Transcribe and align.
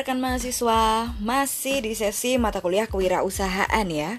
Rekan-rekan 0.00 0.32
mahasiswa, 0.32 1.12
masih 1.20 1.84
di 1.84 1.92
sesi 1.92 2.40
mata 2.40 2.64
kuliah 2.64 2.88
kewirausahaan 2.88 3.84
ya. 3.84 4.16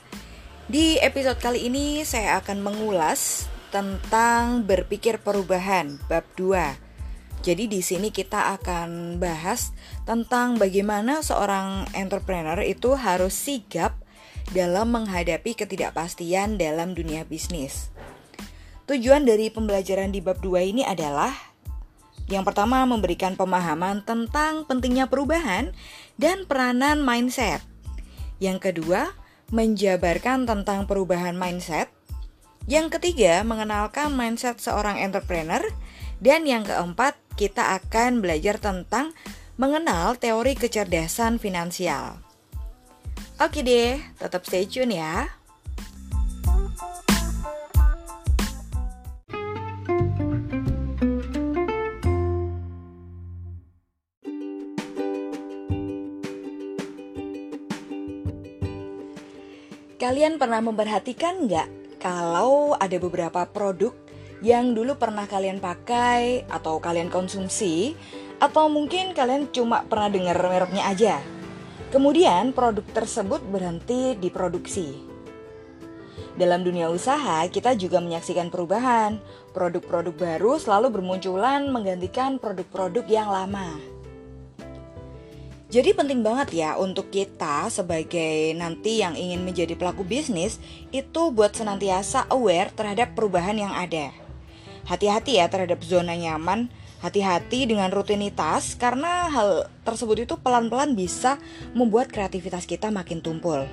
Di 0.69 1.01
episode 1.01 1.41
kali 1.41 1.73
ini 1.73 2.05
saya 2.05 2.37
akan 2.37 2.61
mengulas 2.61 3.49
tentang 3.73 4.61
berpikir 4.61 5.17
perubahan 5.25 5.97
bab 6.05 6.21
2. 6.37 7.41
Jadi 7.41 7.65
di 7.65 7.81
sini 7.81 8.13
kita 8.13 8.61
akan 8.61 9.17
bahas 9.17 9.73
tentang 10.05 10.61
bagaimana 10.61 11.25
seorang 11.25 11.89
entrepreneur 11.97 12.61
itu 12.61 12.93
harus 12.93 13.33
sigap 13.33 13.97
dalam 14.53 14.93
menghadapi 14.93 15.57
ketidakpastian 15.57 16.61
dalam 16.61 16.93
dunia 16.93 17.25
bisnis. 17.25 17.89
Tujuan 18.85 19.25
dari 19.25 19.49
pembelajaran 19.49 20.13
di 20.13 20.21
bab 20.21 20.45
2 20.45 20.61
ini 20.61 20.85
adalah 20.85 21.50
yang 22.31 22.47
pertama, 22.47 22.87
memberikan 22.87 23.35
pemahaman 23.35 24.07
tentang 24.07 24.63
pentingnya 24.63 25.11
perubahan 25.11 25.75
dan 26.15 26.47
peranan 26.47 27.03
mindset. 27.03 27.59
Yang 28.39 28.71
kedua, 28.71 29.11
menjabarkan 29.51 30.47
tentang 30.47 30.87
perubahan 30.87 31.35
mindset. 31.35 31.91
Yang 32.71 32.97
ketiga, 32.97 33.43
mengenalkan 33.43 34.15
mindset 34.15 34.63
seorang 34.63 34.95
entrepreneur. 35.03 35.59
Dan 36.23 36.47
yang 36.47 36.63
keempat, 36.63 37.19
kita 37.35 37.75
akan 37.83 38.23
belajar 38.23 38.61
tentang 38.61 39.11
mengenal 39.59 40.15
teori 40.15 40.55
kecerdasan 40.55 41.35
finansial. 41.35 42.21
Oke 43.41 43.65
deh, 43.65 43.97
tetap 44.21 44.45
stay 44.45 44.69
tune 44.69 44.95
ya. 45.01 45.40
Kalian 60.01 60.41
pernah 60.41 60.65
memperhatikan 60.65 61.45
nggak 61.45 62.01
kalau 62.01 62.73
ada 62.73 62.97
beberapa 62.97 63.45
produk 63.45 63.93
yang 64.41 64.73
dulu 64.73 64.97
pernah 64.97 65.29
kalian 65.29 65.61
pakai 65.61 66.49
atau 66.49 66.81
kalian 66.81 67.13
konsumsi 67.13 67.93
atau 68.41 68.65
mungkin 68.65 69.13
kalian 69.13 69.53
cuma 69.53 69.85
pernah 69.85 70.09
dengar 70.09 70.41
mereknya 70.41 70.89
aja. 70.89 71.15
Kemudian 71.93 72.49
produk 72.49 72.81
tersebut 72.97 73.45
berhenti 73.45 74.17
diproduksi. 74.17 74.97
Dalam 76.33 76.65
dunia 76.65 76.89
usaha, 76.89 77.45
kita 77.45 77.77
juga 77.77 78.01
menyaksikan 78.01 78.49
perubahan. 78.49 79.21
Produk-produk 79.53 80.17
baru 80.17 80.57
selalu 80.57 80.97
bermunculan 80.97 81.69
menggantikan 81.69 82.41
produk-produk 82.41 83.05
yang 83.05 83.29
lama. 83.29 84.00
Jadi 85.71 85.95
penting 85.95 86.19
banget 86.19 86.51
ya 86.51 86.75
untuk 86.75 87.07
kita 87.07 87.71
sebagai 87.71 88.51
nanti 88.59 88.99
yang 88.99 89.15
ingin 89.15 89.47
menjadi 89.47 89.79
pelaku 89.79 90.03
bisnis 90.03 90.59
itu 90.91 91.31
buat 91.31 91.55
senantiasa 91.55 92.27
aware 92.27 92.75
terhadap 92.75 93.15
perubahan 93.15 93.55
yang 93.55 93.71
ada. 93.71 94.11
Hati-hati 94.83 95.39
ya 95.39 95.47
terhadap 95.47 95.79
zona 95.79 96.11
nyaman, 96.11 96.67
hati-hati 96.99 97.71
dengan 97.71 97.87
rutinitas 97.87 98.75
karena 98.75 99.31
hal 99.31 99.71
tersebut 99.87 100.27
itu 100.27 100.35
pelan-pelan 100.35 100.91
bisa 100.91 101.39
membuat 101.71 102.11
kreativitas 102.11 102.67
kita 102.67 102.91
makin 102.91 103.23
tumpul. 103.23 103.63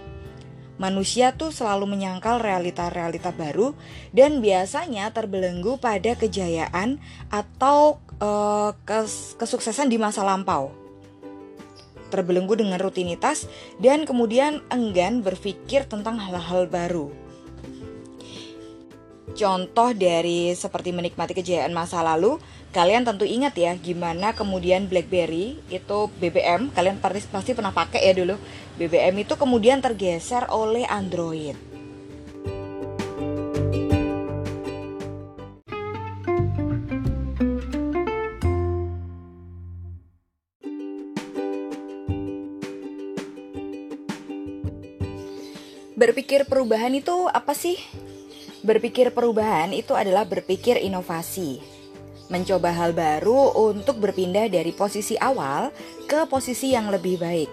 Manusia 0.79 1.35
tuh 1.35 1.51
selalu 1.51 1.99
menyangkal 1.99 2.39
realita-realita 2.39 3.35
baru 3.35 3.75
dan 4.15 4.39
biasanya 4.39 5.11
terbelenggu 5.11 5.83
pada 5.83 6.15
kejayaan 6.15 7.03
atau 7.27 7.99
uh, 8.23 8.71
kes 8.87 9.35
kesuksesan 9.35 9.91
di 9.91 9.99
masa 9.99 10.23
lampau 10.23 10.78
terbelenggu 12.09 12.59
dengan 12.59 12.81
rutinitas, 12.81 13.47
dan 13.79 14.09
kemudian 14.09 14.65
enggan 14.73 15.21
berpikir 15.21 15.85
tentang 15.87 16.19
hal-hal 16.19 16.67
baru. 16.67 17.13
Contoh 19.39 19.95
dari 19.95 20.51
seperti 20.57 20.91
menikmati 20.91 21.31
kejayaan 21.31 21.71
masa 21.71 22.03
lalu, 22.03 22.43
kalian 22.75 23.07
tentu 23.07 23.23
ingat 23.23 23.55
ya 23.55 23.77
gimana 23.79 24.35
kemudian 24.35 24.91
BlackBerry 24.91 25.63
itu 25.71 25.99
BBM, 26.19 26.75
kalian 26.75 26.99
pasti 26.99 27.55
pernah 27.55 27.71
pakai 27.71 28.03
ya 28.03 28.19
dulu. 28.19 28.35
BBM 28.83 29.23
itu 29.23 29.39
kemudian 29.39 29.79
tergeser 29.79 30.51
oleh 30.51 30.83
Android. 30.91 31.68
Berpikir 45.99 46.47
perubahan 46.47 46.95
itu 46.95 47.27
apa 47.27 47.59
sih? 47.59 47.75
Berpikir 48.63 49.11
perubahan 49.11 49.75
itu 49.75 49.99
adalah 49.99 50.23
berpikir 50.23 50.79
inovasi. 50.79 51.59
Mencoba 52.31 52.71
hal 52.71 52.95
baru 52.95 53.59
untuk 53.59 53.99
berpindah 53.99 54.47
dari 54.47 54.71
posisi 54.71 55.19
awal 55.19 55.75
ke 56.07 56.31
posisi 56.31 56.71
yang 56.71 56.87
lebih 56.95 57.19
baik. 57.19 57.51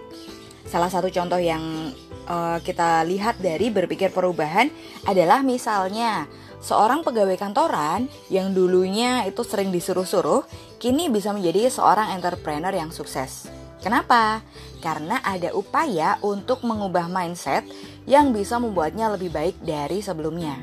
Salah 0.62 0.94
satu 0.94 1.10
contoh 1.10 1.42
yang 1.42 1.90
uh, 2.30 2.62
kita 2.62 3.02
lihat 3.10 3.42
dari 3.42 3.74
berpikir 3.74 4.14
perubahan 4.14 4.70
adalah 5.10 5.42
misalnya 5.42 6.30
seorang 6.62 7.02
pegawai 7.02 7.42
kantoran 7.42 8.06
yang 8.30 8.54
dulunya 8.54 9.26
itu 9.26 9.42
sering 9.42 9.74
disuruh-suruh, 9.74 10.46
kini 10.78 11.10
bisa 11.10 11.34
menjadi 11.34 11.74
seorang 11.74 12.14
entrepreneur 12.14 12.78
yang 12.78 12.94
sukses. 12.94 13.50
Kenapa? 13.86 14.42
Karena 14.82 15.22
ada 15.22 15.54
upaya 15.54 16.18
untuk 16.26 16.66
mengubah 16.66 17.06
mindset 17.06 17.62
yang 18.10 18.34
bisa 18.34 18.58
membuatnya 18.58 19.14
lebih 19.14 19.30
baik 19.30 19.62
dari 19.62 20.02
sebelumnya. 20.02 20.58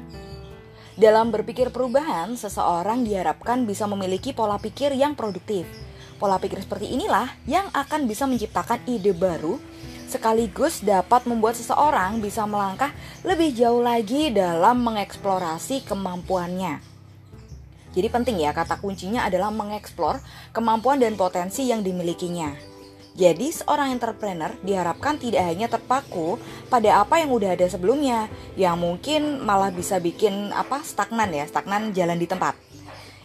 Dalam 0.98 1.30
berpikir 1.30 1.70
perubahan, 1.70 2.34
seseorang 2.34 3.06
diharapkan 3.06 3.62
bisa 3.62 3.86
memiliki 3.86 4.34
pola 4.34 4.58
pikir 4.58 4.90
yang 4.98 5.14
produktif. 5.14 5.70
Pola 6.18 6.42
pikir 6.42 6.66
seperti 6.66 6.90
inilah 6.98 7.30
yang 7.46 7.70
akan 7.70 8.10
bisa 8.10 8.26
menciptakan 8.26 8.82
ide 8.90 9.14
baru 9.14 9.62
sekaligus 10.10 10.84
dapat 10.84 11.24
membuat 11.24 11.56
seseorang 11.56 12.20
bisa 12.20 12.44
melangkah 12.44 12.92
lebih 13.24 13.56
jauh 13.56 13.80
lagi 13.80 14.28
dalam 14.28 14.84
mengeksplorasi 14.84 15.88
kemampuannya. 15.88 16.84
Jadi 17.96 18.08
penting 18.12 18.36
ya 18.44 18.52
kata 18.52 18.76
kuncinya 18.76 19.24
adalah 19.24 19.48
mengeksplor 19.48 20.20
kemampuan 20.52 21.00
dan 21.00 21.16
potensi 21.16 21.64
yang 21.64 21.80
dimilikinya. 21.80 22.71
Jadi 23.12 23.52
seorang 23.52 23.92
entrepreneur 23.92 24.48
diharapkan 24.64 25.20
tidak 25.20 25.44
hanya 25.44 25.68
terpaku 25.68 26.40
pada 26.72 27.04
apa 27.04 27.20
yang 27.20 27.28
udah 27.36 27.52
ada 27.52 27.68
sebelumnya, 27.68 28.24
yang 28.56 28.80
mungkin 28.80 29.44
malah 29.44 29.68
bisa 29.68 30.00
bikin 30.00 30.48
apa 30.48 30.80
stagnan 30.80 31.28
ya, 31.28 31.44
stagnan 31.44 31.92
jalan 31.92 32.16
di 32.16 32.24
tempat. 32.24 32.56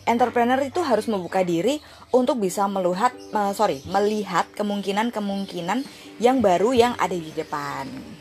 Entrepreneur 0.08 0.60
itu 0.64 0.80
harus 0.84 1.08
membuka 1.08 1.44
diri 1.44 1.84
untuk 2.16 2.40
bisa 2.40 2.64
melihat, 2.68 3.12
uh, 3.36 3.52
sorry, 3.52 3.84
melihat 3.88 4.48
kemungkinan-kemungkinan 4.56 5.84
yang 6.24 6.40
baru 6.40 6.72
yang 6.72 6.94
ada 6.96 7.16
di 7.16 7.32
depan. 7.36 8.17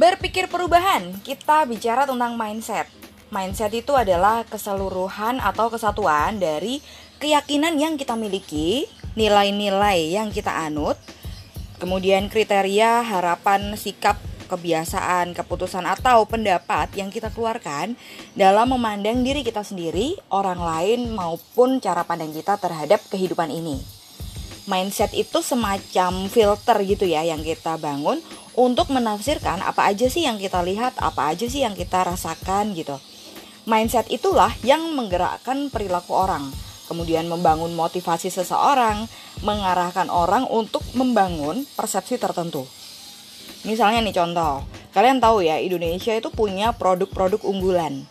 Berpikir 0.00 0.48
perubahan, 0.48 1.12
kita 1.20 1.68
bicara 1.68 2.08
tentang 2.08 2.32
mindset. 2.32 2.88
Mindset 3.28 3.68
itu 3.76 3.92
adalah 3.92 4.48
keseluruhan 4.48 5.44
atau 5.44 5.68
kesatuan 5.68 6.40
dari 6.40 6.80
keyakinan 7.20 7.76
yang 7.76 8.00
kita 8.00 8.16
miliki, 8.16 8.88
nilai-nilai 9.12 10.16
yang 10.16 10.32
kita 10.32 10.56
anut, 10.56 10.96
kemudian 11.76 12.32
kriteria, 12.32 13.04
harapan, 13.04 13.76
sikap, 13.76 14.16
kebiasaan, 14.48 15.36
keputusan 15.36 15.84
atau 15.84 16.24
pendapat 16.24 16.96
yang 16.96 17.12
kita 17.12 17.28
keluarkan 17.28 17.92
dalam 18.32 18.72
memandang 18.72 19.20
diri 19.20 19.44
kita 19.44 19.60
sendiri, 19.60 20.16
orang 20.32 20.64
lain 20.64 21.12
maupun 21.12 21.76
cara 21.76 22.08
pandang 22.08 22.32
kita 22.32 22.56
terhadap 22.56 23.04
kehidupan 23.12 23.52
ini. 23.52 23.99
Mindset 24.70 25.10
itu 25.18 25.42
semacam 25.42 26.30
filter 26.30 26.78
gitu 26.86 27.02
ya 27.02 27.26
yang 27.26 27.42
kita 27.42 27.74
bangun 27.74 28.22
untuk 28.54 28.94
menafsirkan 28.94 29.58
apa 29.66 29.90
aja 29.90 30.06
sih 30.06 30.22
yang 30.22 30.38
kita 30.38 30.62
lihat, 30.62 30.94
apa 31.02 31.34
aja 31.34 31.50
sih 31.50 31.66
yang 31.66 31.74
kita 31.74 32.06
rasakan 32.06 32.70
gitu. 32.78 32.94
Mindset 33.66 34.06
itulah 34.14 34.54
yang 34.62 34.94
menggerakkan 34.94 35.74
perilaku 35.74 36.14
orang, 36.14 36.54
kemudian 36.86 37.26
membangun 37.26 37.74
motivasi 37.74 38.30
seseorang, 38.30 39.10
mengarahkan 39.42 40.06
orang 40.06 40.46
untuk 40.46 40.86
membangun 40.94 41.66
persepsi 41.74 42.22
tertentu. 42.22 42.62
Misalnya 43.66 44.06
nih 44.06 44.14
contoh, 44.22 44.62
kalian 44.94 45.18
tahu 45.18 45.42
ya 45.42 45.58
Indonesia 45.58 46.14
itu 46.14 46.30
punya 46.30 46.70
produk-produk 46.78 47.42
unggulan. 47.42 48.06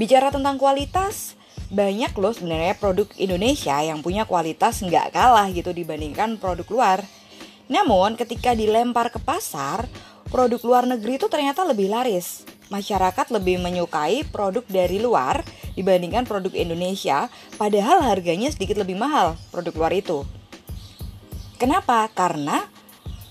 Bicara 0.00 0.32
tentang 0.32 0.56
kualitas, 0.56 1.36
banyak 1.70 2.10
loh 2.18 2.34
sebenarnya 2.34 2.74
produk 2.74 3.06
Indonesia 3.14 3.78
yang 3.78 4.02
punya 4.02 4.26
kualitas 4.26 4.82
nggak 4.82 5.14
kalah 5.14 5.46
gitu 5.54 5.70
dibandingkan 5.70 6.36
produk 6.42 6.66
luar. 6.66 6.98
Namun, 7.70 8.18
ketika 8.18 8.50
dilempar 8.58 9.14
ke 9.14 9.22
pasar, 9.22 9.86
produk 10.26 10.58
luar 10.66 10.84
negeri 10.90 11.22
itu 11.22 11.30
ternyata 11.30 11.62
lebih 11.62 11.86
laris. 11.86 12.42
Masyarakat 12.74 13.30
lebih 13.30 13.62
menyukai 13.62 14.26
produk 14.26 14.66
dari 14.66 14.98
luar 14.98 15.46
dibandingkan 15.78 16.26
produk 16.26 16.50
Indonesia, 16.54 17.30
padahal 17.54 18.02
harganya 18.02 18.50
sedikit 18.50 18.82
lebih 18.82 18.98
mahal 18.98 19.38
produk 19.54 19.74
luar 19.86 19.94
itu. 19.94 20.26
Kenapa? 21.54 22.10
Karena 22.10 22.66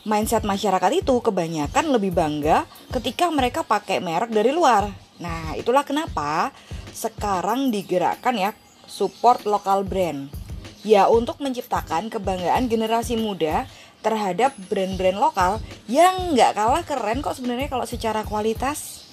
mindset 0.07 0.47
masyarakat 0.47 1.03
itu 1.03 1.19
kebanyakan 1.19 1.91
lebih 1.91 2.15
bangga 2.15 2.63
ketika 2.95 3.27
mereka 3.27 3.67
pakai 3.67 3.99
merek 3.99 4.31
dari 4.31 4.55
luar. 4.55 4.87
Nah, 5.19 5.51
itulah 5.59 5.83
kenapa 5.83 6.55
sekarang 6.93 7.69
digerakkan 7.69 8.35
ya 8.35 8.51
support 8.89 9.45
lokal 9.45 9.85
brand. 9.85 10.33
Ya, 10.81 11.11
untuk 11.11 11.43
menciptakan 11.43 12.07
kebanggaan 12.07 12.71
generasi 12.71 13.19
muda 13.19 13.67
terhadap 13.99 14.55
brand-brand 14.71 15.19
lokal 15.19 15.59
yang 15.91 16.31
nggak 16.31 16.55
kalah 16.55 16.83
keren 16.87 17.19
kok 17.19 17.35
sebenarnya 17.35 17.67
kalau 17.67 17.83
secara 17.83 18.23
kualitas. 18.23 19.05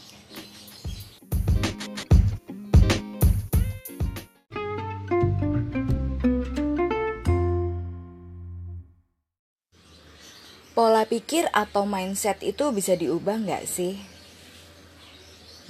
Pola 10.77 11.09
pikir 11.09 11.49
atau 11.57 11.89
mindset 11.89 12.45
itu 12.45 12.69
bisa 12.69 12.93
diubah 12.95 13.41
nggak 13.41 13.65
sih? 13.65 13.97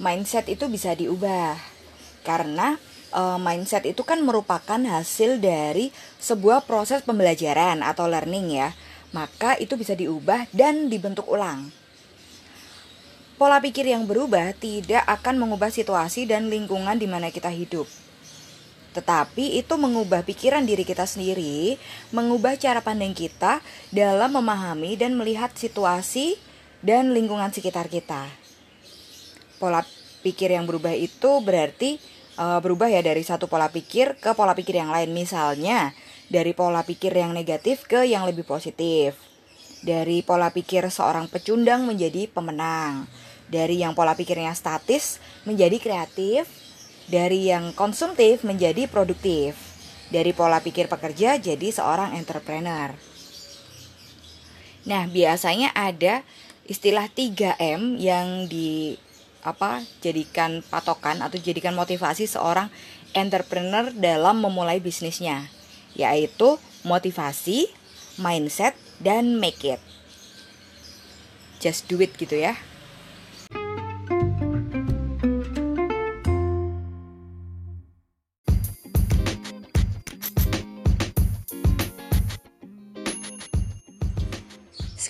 Mindset 0.03 0.51
itu 0.51 0.67
bisa 0.67 0.93
diubah 0.93 1.76
karena 2.27 2.75
uh, 3.15 3.39
mindset 3.39 3.87
itu 3.87 4.03
kan 4.03 4.19
merupakan 4.19 4.75
hasil 4.75 5.39
dari 5.39 5.95
sebuah 6.19 6.67
proses 6.67 6.99
pembelajaran 7.07 7.79
atau 7.79 8.03
learning 8.11 8.47
ya 8.51 8.75
maka 9.15 9.55
itu 9.59 9.79
bisa 9.79 9.95
diubah 9.95 10.51
dan 10.51 10.91
dibentuk 10.91 11.27
ulang. 11.31 11.71
Pola 13.37 13.61
pikir 13.61 13.85
yang 13.85 14.09
berubah 14.09 14.51
tidak 14.57 15.05
akan 15.05 15.37
mengubah 15.37 15.69
situasi 15.69 16.25
dan 16.25 16.49
lingkungan 16.49 16.97
di 16.97 17.05
mana 17.05 17.29
kita 17.29 17.53
hidup. 17.53 17.85
Tetapi 18.97 19.61
itu 19.61 19.77
mengubah 19.77 20.25
pikiran 20.25 20.65
diri 20.65 20.81
kita 20.81 21.05
sendiri, 21.05 21.77
mengubah 22.09 22.57
cara 22.57 22.81
pandang 22.81 23.13
kita 23.13 23.61
dalam 23.93 24.33
memahami 24.33 24.97
dan 24.97 25.13
melihat 25.13 25.53
situasi 25.53 26.33
dan 26.81 27.13
lingkungan 27.13 27.53
sekitar 27.53 27.93
kita. 27.93 28.25
Pola 29.61 29.85
pikir 30.25 30.57
yang 30.57 30.65
berubah 30.65 30.97
itu 30.97 31.29
berarti 31.45 32.01
uh, 32.37 32.59
berubah 32.61 32.87
ya 32.87 33.01
dari 33.01 33.25
satu 33.25 33.49
pola 33.49 33.67
pikir 33.67 34.15
ke 34.21 34.31
pola 34.37 34.53
pikir 34.53 34.79
yang 34.79 34.93
lain. 34.93 35.11
Misalnya, 35.11 35.91
dari 36.29 36.53
pola 36.53 36.85
pikir 36.85 37.11
yang 37.11 37.33
negatif 37.33 37.89
ke 37.89 38.05
yang 38.07 38.23
lebih 38.23 38.45
positif. 38.45 39.17
Dari 39.81 40.25
pola 40.25 40.49
pikir 40.49 40.89
seorang 40.89 41.29
pecundang 41.29 41.85
menjadi 41.85 42.29
pemenang. 42.29 43.09
Dari 43.47 43.81
yang 43.81 43.97
pola 43.97 44.17
pikirnya 44.17 44.53
statis 44.53 45.21
menjadi 45.43 45.77
kreatif. 45.81 46.47
Dari 47.07 47.49
yang 47.49 47.73
konsumtif 47.73 48.45
menjadi 48.45 48.85
produktif. 48.89 49.57
Dari 50.07 50.31
pola 50.31 50.63
pikir 50.63 50.87
pekerja 50.87 51.35
jadi 51.35 51.67
seorang 51.69 52.15
entrepreneur. 52.15 52.95
Nah, 54.87 55.03
biasanya 55.11 55.75
ada 55.75 56.23
istilah 56.67 57.11
3M 57.11 57.99
yang 57.99 58.47
di 58.47 58.95
apa 59.47 59.79
jadikan 60.03 60.59
patokan 60.67 61.23
atau 61.23 61.39
jadikan 61.39 61.71
motivasi 61.71 62.27
seorang 62.27 62.67
entrepreneur 63.15 63.87
dalam 63.95 64.43
memulai 64.43 64.83
bisnisnya 64.83 65.47
yaitu 65.95 66.59
motivasi, 66.83 67.71
mindset, 68.21 68.77
dan 69.01 69.39
make 69.41 69.65
it. 69.65 69.81
Just 71.57 71.89
do 71.89 71.97
it 72.03 72.13
gitu 72.19 72.37
ya. 72.37 72.53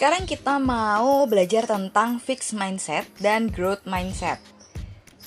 Sekarang 0.08 0.24
kita 0.24 0.56
mau 0.56 1.28
belajar 1.28 1.68
tentang 1.68 2.16
fixed 2.16 2.56
mindset 2.56 3.04
dan 3.20 3.52
growth 3.52 3.84
mindset. 3.84 4.40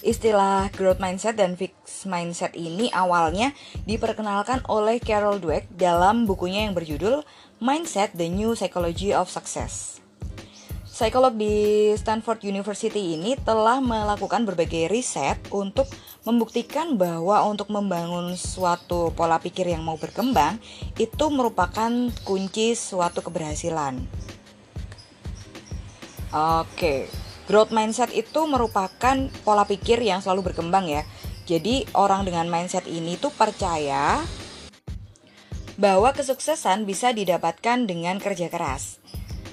Istilah 0.00 0.72
growth 0.72 0.96
mindset 0.96 1.36
dan 1.36 1.52
fixed 1.52 2.08
mindset 2.08 2.56
ini 2.56 2.88
awalnya 2.88 3.52
diperkenalkan 3.84 4.64
oleh 4.72 4.96
Carol 4.96 5.36
Dweck 5.36 5.68
dalam 5.68 6.24
bukunya 6.24 6.64
yang 6.64 6.72
berjudul 6.72 7.28
Mindset: 7.60 8.16
The 8.16 8.32
New 8.32 8.56
Psychology 8.56 9.12
of 9.12 9.28
Success. 9.28 10.00
Psikolog 10.88 11.36
di 11.36 11.92
Stanford 12.00 12.40
University 12.48 13.20
ini 13.20 13.36
telah 13.36 13.84
melakukan 13.84 14.48
berbagai 14.48 14.88
riset 14.88 15.36
untuk 15.52 15.92
membuktikan 16.24 16.96
bahwa 16.96 17.44
untuk 17.44 17.68
membangun 17.68 18.32
suatu 18.32 19.12
pola 19.12 19.36
pikir 19.44 19.76
yang 19.76 19.84
mau 19.84 20.00
berkembang 20.00 20.56
itu 20.96 21.28
merupakan 21.28 21.92
kunci 22.24 22.72
suatu 22.72 23.20
keberhasilan. 23.20 24.29
Oke, 26.30 27.10
Growth 27.50 27.74
mindset 27.74 28.14
itu 28.14 28.46
merupakan 28.46 29.26
pola 29.42 29.66
pikir 29.66 29.98
yang 29.98 30.22
selalu 30.22 30.54
berkembang 30.54 30.86
ya. 30.86 31.02
Jadi 31.50 31.82
orang 31.98 32.22
dengan 32.22 32.46
mindset 32.46 32.86
ini 32.86 33.18
tuh 33.18 33.34
percaya 33.34 34.22
bahwa 35.74 36.14
kesuksesan 36.14 36.86
bisa 36.86 37.10
didapatkan 37.10 37.90
dengan 37.90 38.22
kerja 38.22 38.46
keras. 38.46 39.02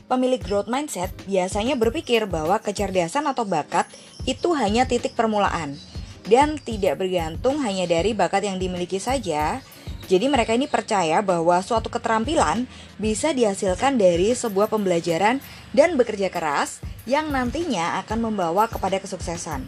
Pemilik 0.06 0.38
growth 0.38 0.70
mindset 0.70 1.10
biasanya 1.26 1.74
berpikir 1.74 2.30
bahwa 2.30 2.62
kecerdasan 2.62 3.26
atau 3.26 3.50
bakat 3.50 3.90
itu 4.30 4.54
hanya 4.54 4.86
titik 4.86 5.18
permulaan 5.18 5.74
dan 6.30 6.62
tidak 6.62 7.02
bergantung 7.02 7.66
hanya 7.66 7.90
dari 7.90 8.14
bakat 8.14 8.46
yang 8.46 8.62
dimiliki 8.62 9.02
saja. 9.02 9.66
Jadi 10.08 10.32
mereka 10.32 10.56
ini 10.56 10.72
percaya 10.72 11.20
bahwa 11.20 11.60
suatu 11.60 11.92
keterampilan 11.92 12.64
bisa 12.96 13.36
dihasilkan 13.36 14.00
dari 14.00 14.32
sebuah 14.32 14.72
pembelajaran 14.72 15.44
dan 15.76 16.00
bekerja 16.00 16.32
keras 16.32 16.80
yang 17.04 17.28
nantinya 17.28 18.00
akan 18.04 18.32
membawa 18.32 18.72
kepada 18.72 19.04
kesuksesan. 19.04 19.68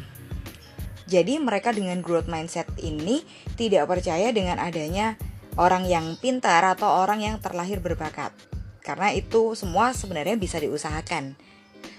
Jadi 1.11 1.43
mereka 1.43 1.75
dengan 1.75 1.99
growth 1.99 2.31
mindset 2.31 2.71
ini 2.79 3.25
tidak 3.59 3.91
percaya 3.91 4.31
dengan 4.31 4.61
adanya 4.63 5.19
orang 5.59 5.83
yang 5.83 6.15
pintar 6.15 6.63
atau 6.63 7.03
orang 7.03 7.19
yang 7.19 7.35
terlahir 7.43 7.83
berbakat. 7.83 8.31
Karena 8.79 9.11
itu 9.11 9.59
semua 9.59 9.91
sebenarnya 9.91 10.39
bisa 10.39 10.55
diusahakan. 10.61 11.35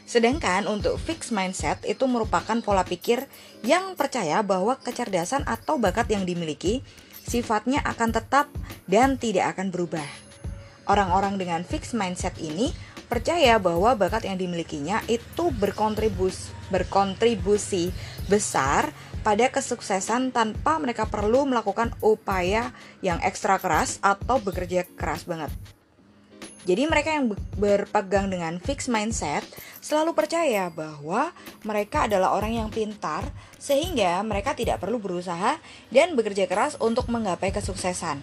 Sedangkan 0.08 0.66
untuk 0.66 0.96
fixed 0.98 1.30
mindset 1.30 1.78
itu 1.86 2.02
merupakan 2.08 2.56
pola 2.64 2.82
pikir 2.82 3.30
yang 3.62 3.94
percaya 3.94 4.42
bahwa 4.42 4.74
kecerdasan 4.80 5.46
atau 5.46 5.78
bakat 5.78 6.10
yang 6.10 6.26
dimiliki 6.26 6.82
sifatnya 7.24 7.80
akan 7.84 8.10
tetap 8.14 8.46
dan 8.88 9.16
tidak 9.16 9.56
akan 9.56 9.72
berubah. 9.72 10.06
Orang-orang 10.90 11.38
dengan 11.38 11.62
fixed 11.62 11.94
mindset 11.94 12.34
ini 12.42 12.74
percaya 13.06 13.58
bahwa 13.58 13.98
bakat 13.98 14.26
yang 14.26 14.38
dimilikinya 14.38 15.02
itu 15.10 15.50
berkontribusi, 15.54 16.50
berkontribusi 16.70 17.90
besar 18.30 18.94
pada 19.20 19.50
kesuksesan 19.52 20.32
tanpa 20.32 20.78
mereka 20.80 21.04
perlu 21.10 21.44
melakukan 21.44 21.92
upaya 22.00 22.72
yang 23.04 23.20
ekstra 23.20 23.60
keras 23.60 24.00
atau 24.00 24.40
bekerja 24.40 24.86
keras 24.96 25.28
banget. 25.28 25.52
Jadi 26.68 26.84
mereka 26.84 27.16
yang 27.16 27.32
berpegang 27.56 28.28
dengan 28.28 28.60
fixed 28.60 28.92
mindset 28.92 29.40
selalu 29.80 30.12
percaya 30.12 30.68
bahwa 30.68 31.32
mereka 31.64 32.04
adalah 32.04 32.36
orang 32.36 32.52
yang 32.52 32.68
pintar 32.68 33.24
sehingga 33.56 34.20
mereka 34.20 34.52
tidak 34.52 34.76
perlu 34.76 35.00
berusaha 35.00 35.56
dan 35.88 36.12
bekerja 36.12 36.44
keras 36.44 36.76
untuk 36.76 37.08
menggapai 37.08 37.48
kesuksesan. 37.48 38.20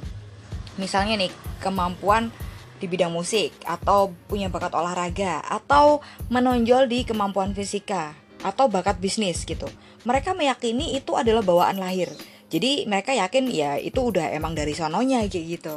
Misalnya 0.77 1.17
nih, 1.17 1.33
kemampuan 1.57 2.29
di 2.77 2.85
bidang 2.85 3.09
musik 3.09 3.57
atau 3.65 4.13
punya 4.29 4.53
bakat 4.53 4.77
olahraga 4.77 5.41
atau 5.41 6.05
menonjol 6.29 6.85
di 6.85 7.01
kemampuan 7.09 7.57
fisika 7.57 8.13
atau 8.45 8.69
bakat 8.69 9.01
bisnis 9.01 9.41
gitu. 9.49 9.65
Mereka 10.05 10.37
meyakini 10.37 10.93
itu 10.93 11.17
adalah 11.17 11.41
bawaan 11.41 11.81
lahir. 11.81 12.13
Jadi 12.53 12.85
mereka 12.85 13.11
yakin 13.11 13.49
ya 13.49 13.75
itu 13.81 14.13
udah 14.13 14.31
emang 14.31 14.53
dari 14.53 14.71
sononya 14.77 15.25
kayak 15.25 15.45
gitu. 15.57 15.75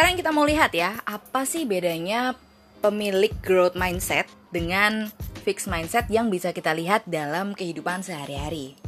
Sekarang 0.00 0.16
kita 0.16 0.32
mau 0.32 0.48
lihat 0.48 0.72
ya, 0.72 0.96
apa 1.04 1.44
sih 1.44 1.68
bedanya 1.68 2.32
pemilik 2.80 3.36
growth 3.44 3.76
mindset 3.76 4.24
dengan 4.48 5.12
fixed 5.44 5.68
mindset 5.68 6.08
yang 6.08 6.32
bisa 6.32 6.56
kita 6.56 6.72
lihat 6.72 7.04
dalam 7.04 7.52
kehidupan 7.52 8.00
sehari-hari. 8.00 8.80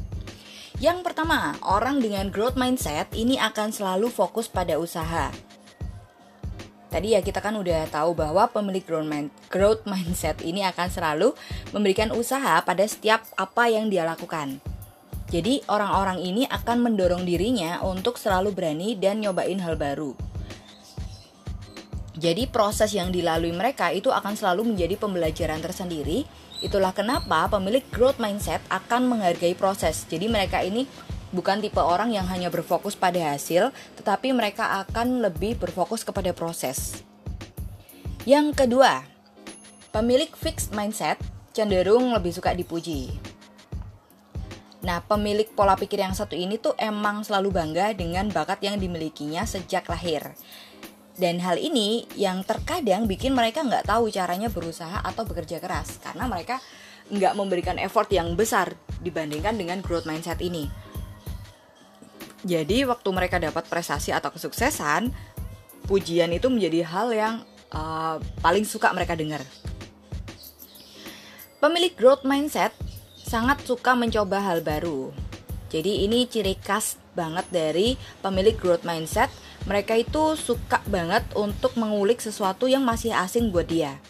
Yang 0.81 1.04
pertama, 1.04 1.61
orang 1.61 2.00
dengan 2.00 2.33
growth 2.33 2.57
mindset 2.57 3.12
ini 3.12 3.37
akan 3.37 3.76
selalu 3.76 4.09
fokus 4.09 4.49
pada 4.49 4.81
usaha. 4.81 5.28
Tadi 6.88 7.12
ya 7.12 7.21
kita 7.21 7.45
kan 7.45 7.61
udah 7.61 7.92
tahu 7.92 8.16
bahwa 8.16 8.49
pemilik 8.49 8.81
growth 9.52 9.85
mindset 9.85 10.40
ini 10.40 10.64
akan 10.64 10.88
selalu 10.88 11.37
memberikan 11.76 12.09
usaha 12.16 12.57
pada 12.64 12.88
setiap 12.88 13.21
apa 13.37 13.69
yang 13.69 13.92
dia 13.92 14.09
lakukan. 14.09 14.64
Jadi 15.28 15.61
orang-orang 15.69 16.25
ini 16.25 16.49
akan 16.49 16.88
mendorong 16.88 17.28
dirinya 17.28 17.85
untuk 17.85 18.16
selalu 18.16 18.57
berani 18.57 18.97
dan 18.97 19.21
nyobain 19.21 19.61
hal 19.61 19.76
baru. 19.76 20.32
Jadi 22.23 22.47
proses 22.47 22.95
yang 22.95 23.11
dilalui 23.11 23.50
mereka 23.50 23.91
itu 23.91 24.14
akan 24.14 24.38
selalu 24.38 24.71
menjadi 24.71 24.95
pembelajaran 24.95 25.59
tersendiri. 25.59 26.23
Itulah 26.62 26.95
kenapa 26.95 27.50
pemilik 27.50 27.83
growth 27.91 28.23
mindset 28.23 28.62
akan 28.71 29.11
menghargai 29.11 29.59
proses. 29.59 30.07
Jadi 30.07 30.31
mereka 30.31 30.62
ini 30.62 30.87
bukan 31.35 31.59
tipe 31.59 31.83
orang 31.83 32.14
yang 32.14 32.31
hanya 32.31 32.47
berfokus 32.47 32.95
pada 32.95 33.35
hasil, 33.35 33.75
tetapi 33.99 34.31
mereka 34.31 34.87
akan 34.87 35.19
lebih 35.19 35.59
berfokus 35.59 36.07
kepada 36.07 36.31
proses. 36.31 37.02
Yang 38.23 38.55
kedua, 38.55 39.02
pemilik 39.91 40.31
fixed 40.31 40.71
mindset 40.71 41.19
cenderung 41.50 42.14
lebih 42.14 42.31
suka 42.31 42.55
dipuji. 42.55 43.11
Nah, 44.87 45.02
pemilik 45.02 45.50
pola 45.50 45.75
pikir 45.75 45.99
yang 46.07 46.14
satu 46.14 46.38
ini 46.38 46.55
tuh 46.55 46.79
emang 46.79 47.26
selalu 47.26 47.50
bangga 47.50 47.91
dengan 47.99 48.31
bakat 48.31 48.62
yang 48.62 48.79
dimilikinya 48.79 49.43
sejak 49.43 49.91
lahir. 49.91 50.38
Dan 51.12 51.45
hal 51.45 51.61
ini 51.61 52.09
yang 52.16 52.40
terkadang 52.40 53.04
bikin 53.04 53.37
mereka 53.37 53.61
nggak 53.61 53.85
tahu 53.85 54.09
caranya 54.09 54.49
berusaha 54.49 55.04
atau 55.04 55.28
bekerja 55.28 55.61
keras 55.61 56.00
karena 56.00 56.25
mereka 56.25 56.57
nggak 57.12 57.37
memberikan 57.37 57.76
effort 57.76 58.09
yang 58.09 58.33
besar 58.33 58.73
dibandingkan 59.04 59.52
dengan 59.61 59.85
growth 59.85 60.09
mindset 60.09 60.40
ini. 60.40 60.73
Jadi 62.42 62.83
waktu 62.88 63.09
mereka 63.14 63.38
dapat 63.38 63.69
prestasi 63.69 64.11
atau 64.11 64.33
kesuksesan, 64.35 65.14
pujian 65.87 66.33
itu 66.35 66.50
menjadi 66.50 66.81
hal 66.88 67.09
yang 67.14 67.35
uh, 67.71 68.19
paling 68.42 68.66
suka 68.66 68.90
mereka 68.90 69.14
dengar. 69.14 69.45
Pemilik 71.62 71.95
growth 71.95 72.26
mindset 72.26 72.75
sangat 73.23 73.62
suka 73.62 73.95
mencoba 73.95 74.42
hal 74.42 74.66
baru. 74.66 75.14
Jadi 75.71 76.04
ini 76.04 76.26
ciri 76.26 76.59
khas 76.59 76.99
banget 77.14 77.47
dari 77.54 77.95
pemilik 78.21 78.59
growth 78.59 78.83
mindset. 78.83 79.31
Mereka 79.66 79.95
itu 79.95 80.35
suka 80.35 80.83
banget 80.90 81.23
untuk 81.38 81.78
mengulik 81.78 82.19
sesuatu 82.19 82.66
yang 82.66 82.83
masih 82.83 83.14
asing 83.14 83.54
buat 83.54 83.71
dia. 83.71 84.02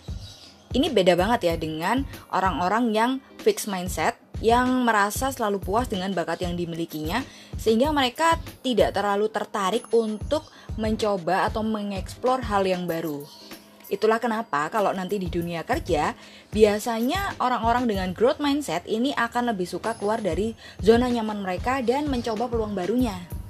Ini 0.73 0.89
beda 0.89 1.13
banget 1.13 1.53
ya 1.53 1.55
dengan 1.61 2.09
orang-orang 2.33 2.97
yang 2.97 3.11
fixed 3.45 3.69
mindset 3.69 4.17
yang 4.41 4.89
merasa 4.89 5.29
selalu 5.29 5.61
puas 5.61 5.87
dengan 5.87 6.11
bakat 6.17 6.43
yang 6.43 6.57
dimilikinya 6.57 7.23
sehingga 7.61 7.93
mereka 7.93 8.41
tidak 8.65 8.97
terlalu 8.97 9.29
tertarik 9.29 9.85
untuk 9.93 10.49
mencoba 10.81 11.47
atau 11.47 11.61
mengeksplor 11.61 12.43
hal 12.49 12.65
yang 12.65 12.89
baru. 12.89 13.23
Itulah 13.93 14.17
kenapa 14.17 14.73
kalau 14.73 14.97
nanti 14.97 15.21
di 15.21 15.29
dunia 15.29 15.69
kerja, 15.69 16.17
biasanya 16.49 17.37
orang-orang 17.37 17.85
dengan 17.85 18.09
growth 18.17 18.41
mindset 18.41 18.89
ini 18.89 19.13
akan 19.13 19.53
lebih 19.53 19.69
suka 19.69 19.93
keluar 20.01 20.25
dari 20.25 20.57
zona 20.81 21.13
nyaman 21.13 21.45
mereka 21.45 21.85
dan 21.85 22.09
mencoba 22.09 22.49
peluang 22.49 22.73
barunya. 22.73 23.42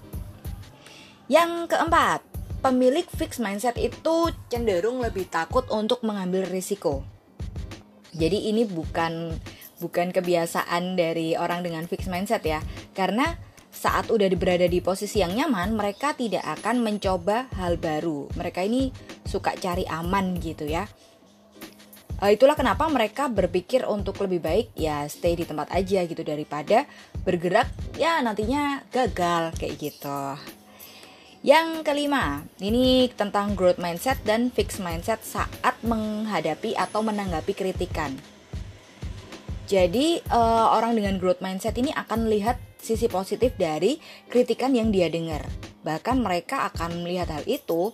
Yang 1.33 1.73
keempat, 1.73 2.21
pemilik 2.61 3.09
fixed 3.09 3.41
mindset 3.41 3.81
itu 3.81 4.29
cenderung 4.53 5.01
lebih 5.01 5.33
takut 5.33 5.65
untuk 5.73 6.05
mengambil 6.05 6.45
risiko. 6.45 7.09
Jadi 8.12 8.53
ini 8.53 8.69
bukan 8.69 9.33
bukan 9.81 10.12
kebiasaan 10.12 10.93
dari 10.93 11.33
orang 11.33 11.65
dengan 11.65 11.89
fixed 11.89 12.12
mindset 12.12 12.45
ya. 12.45 12.61
Karena 12.93 13.33
saat 13.73 14.12
udah 14.12 14.29
berada 14.37 14.69
di 14.69 14.85
posisi 14.85 15.25
yang 15.25 15.33
nyaman, 15.33 15.73
mereka 15.73 16.12
tidak 16.12 16.45
akan 16.61 16.85
mencoba 16.85 17.49
hal 17.57 17.81
baru. 17.81 18.29
Mereka 18.37 18.69
ini 18.69 18.93
suka 19.25 19.57
cari 19.57 19.89
aman 19.89 20.37
gitu 20.37 20.69
ya. 20.69 20.85
Uh, 22.21 22.29
itulah 22.29 22.61
kenapa 22.61 22.93
mereka 22.93 23.33
berpikir 23.33 23.89
untuk 23.89 24.21
lebih 24.21 24.45
baik 24.45 24.67
ya 24.77 25.09
stay 25.09 25.33
di 25.33 25.49
tempat 25.49 25.73
aja 25.73 26.05
gitu 26.05 26.21
daripada 26.21 26.85
bergerak 27.25 27.73
ya 27.97 28.21
nantinya 28.21 28.85
gagal 28.93 29.57
kayak 29.57 29.81
gitu. 29.81 30.37
Yang 31.42 31.82
kelima, 31.82 32.46
ini 32.62 33.11
tentang 33.18 33.58
growth 33.58 33.82
mindset 33.82 34.14
dan 34.22 34.54
fixed 34.54 34.78
mindset 34.78 35.26
saat 35.26 35.75
menghadapi 35.82 36.78
atau 36.78 37.02
menanggapi 37.02 37.50
kritikan. 37.50 38.14
Jadi, 39.66 40.22
uh, 40.30 40.70
orang 40.70 40.94
dengan 40.94 41.18
growth 41.18 41.42
mindset 41.42 41.75
ini 41.82 41.90
akan 41.99 42.30
melihat 42.30 42.62
sisi 42.78 43.11
positif 43.11 43.58
dari 43.58 43.99
kritikan 44.30 44.70
yang 44.70 44.94
dia 44.94 45.11
dengar. 45.11 45.42
Bahkan 45.82 46.22
mereka 46.22 46.70
akan 46.70 47.02
melihat 47.02 47.34
hal 47.34 47.42
itu 47.50 47.90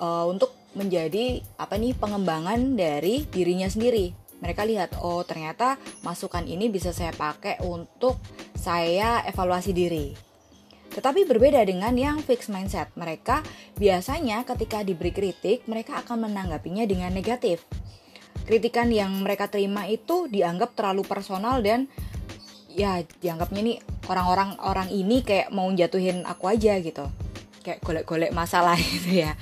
uh, 0.00 0.24
untuk 0.24 0.56
menjadi 0.72 1.44
apa 1.60 1.76
nih 1.76 1.92
pengembangan 1.92 2.80
dari 2.80 3.28
dirinya 3.28 3.68
sendiri. 3.68 4.16
Mereka 4.40 4.64
lihat, 4.64 4.96
oh 5.04 5.20
ternyata 5.20 5.76
masukan 6.00 6.48
ini 6.48 6.72
bisa 6.72 6.96
saya 6.96 7.12
pakai 7.12 7.60
untuk 7.60 8.16
saya 8.56 9.20
evaluasi 9.28 9.76
diri 9.76 10.29
tetapi 10.90 11.22
berbeda 11.22 11.62
dengan 11.62 11.94
yang 11.94 12.18
fixed 12.18 12.50
mindset. 12.50 12.90
Mereka 12.98 13.46
biasanya 13.78 14.42
ketika 14.42 14.82
diberi 14.82 15.14
kritik, 15.14 15.64
mereka 15.70 16.02
akan 16.02 16.26
menanggapinya 16.26 16.82
dengan 16.82 17.14
negatif. 17.14 17.62
Kritikan 18.42 18.90
yang 18.90 19.14
mereka 19.22 19.46
terima 19.46 19.86
itu 19.86 20.26
dianggap 20.26 20.74
terlalu 20.74 21.06
personal 21.06 21.62
dan 21.62 21.86
ya 22.70 23.02
dianggapnya 23.22 23.60
nih 23.62 23.78
orang-orang 24.10 24.58
orang 24.62 24.88
ini 24.90 25.22
kayak 25.22 25.54
mau 25.54 25.70
jatuhin 25.70 26.26
aku 26.26 26.50
aja 26.50 26.74
gitu. 26.82 27.06
Kayak 27.62 27.78
golek-golek 27.86 28.34
masalah 28.34 28.74
gitu 28.98 29.22
ya. 29.22 29.38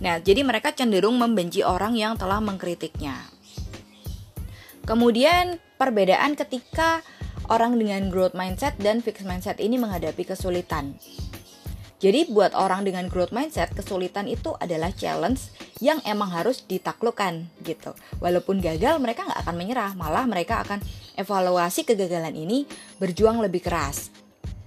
Nah, 0.00 0.20
jadi 0.20 0.44
mereka 0.44 0.72
cenderung 0.76 1.16
membenci 1.16 1.64
orang 1.64 1.96
yang 1.96 2.16
telah 2.20 2.40
mengkritiknya. 2.40 3.16
Kemudian 4.86 5.58
perbedaan 5.76 6.38
ketika 6.38 7.02
orang 7.50 7.78
dengan 7.78 8.08
growth 8.10 8.34
mindset 8.34 8.74
dan 8.78 9.02
fixed 9.02 9.26
mindset 9.26 9.58
ini 9.62 9.78
menghadapi 9.78 10.26
kesulitan. 10.26 10.98
Jadi 11.96 12.28
buat 12.28 12.52
orang 12.52 12.84
dengan 12.84 13.08
growth 13.08 13.32
mindset, 13.32 13.72
kesulitan 13.72 14.28
itu 14.28 14.52
adalah 14.60 14.92
challenge 14.92 15.48
yang 15.80 15.96
emang 16.04 16.28
harus 16.28 16.60
ditaklukkan 16.68 17.48
gitu. 17.64 17.96
Walaupun 18.20 18.60
gagal, 18.60 19.00
mereka 19.00 19.24
nggak 19.24 19.40
akan 19.48 19.56
menyerah, 19.56 19.92
malah 19.96 20.28
mereka 20.28 20.60
akan 20.60 20.84
evaluasi 21.16 21.88
kegagalan 21.88 22.36
ini, 22.36 22.68
berjuang 23.00 23.40
lebih 23.40 23.64
keras. 23.64 24.12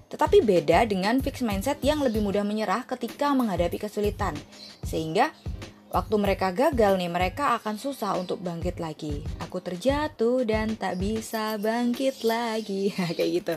Tetapi 0.10 0.42
beda 0.42 0.90
dengan 0.90 1.22
fixed 1.22 1.46
mindset 1.46 1.78
yang 1.86 2.02
lebih 2.02 2.26
mudah 2.26 2.42
menyerah 2.42 2.82
ketika 2.90 3.30
menghadapi 3.38 3.78
kesulitan. 3.78 4.34
Sehingga 4.82 5.30
Waktu 5.90 6.16
mereka 6.22 6.54
gagal 6.54 7.02
nih, 7.02 7.10
mereka 7.10 7.58
akan 7.58 7.82
susah 7.82 8.14
untuk 8.14 8.46
bangkit 8.46 8.78
lagi. 8.78 9.26
Aku 9.42 9.58
terjatuh 9.58 10.46
dan 10.46 10.78
tak 10.78 11.02
bisa 11.02 11.58
bangkit 11.58 12.22
lagi, 12.22 12.94
kayak 13.18 13.32
gitu. 13.42 13.56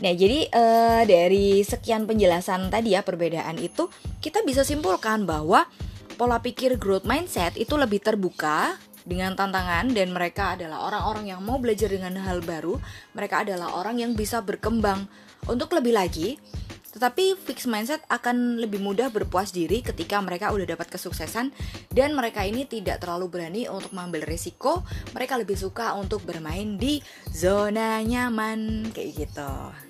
Nah, 0.00 0.16
jadi 0.16 0.48
uh, 0.48 1.04
dari 1.04 1.60
sekian 1.60 2.08
penjelasan 2.08 2.72
tadi 2.72 2.96
ya 2.96 3.04
perbedaan 3.04 3.60
itu, 3.60 3.92
kita 4.24 4.40
bisa 4.48 4.64
simpulkan 4.64 5.28
bahwa 5.28 5.68
pola 6.16 6.40
pikir 6.40 6.80
growth 6.80 7.04
mindset 7.04 7.52
itu 7.60 7.76
lebih 7.76 8.00
terbuka 8.00 8.80
dengan 9.04 9.36
tantangan 9.36 9.92
dan 9.92 10.16
mereka 10.16 10.56
adalah 10.56 10.88
orang-orang 10.88 11.36
yang 11.36 11.40
mau 11.44 11.60
belajar 11.60 11.92
dengan 11.92 12.16
hal 12.16 12.40
baru. 12.40 12.80
Mereka 13.12 13.44
adalah 13.44 13.76
orang 13.76 14.00
yang 14.00 14.16
bisa 14.16 14.40
berkembang 14.40 15.04
untuk 15.44 15.68
lebih 15.76 15.92
lagi 15.92 16.40
tetapi 16.90 17.38
fixed 17.38 17.70
mindset 17.70 18.02
akan 18.10 18.58
lebih 18.58 18.82
mudah 18.82 19.10
berpuas 19.14 19.54
diri 19.54 19.82
ketika 19.82 20.18
mereka 20.18 20.50
udah 20.50 20.74
dapat 20.74 20.90
kesuksesan 20.90 21.54
dan 21.94 22.14
mereka 22.14 22.42
ini 22.42 22.66
tidak 22.66 23.02
terlalu 23.02 23.30
berani 23.30 23.70
untuk 23.70 23.94
mengambil 23.94 24.26
risiko. 24.26 24.82
Mereka 25.14 25.38
lebih 25.38 25.54
suka 25.54 25.94
untuk 25.94 26.26
bermain 26.26 26.78
di 26.78 26.98
zona 27.30 28.02
nyaman 28.02 28.90
kayak 28.90 29.10
gitu. 29.26 29.89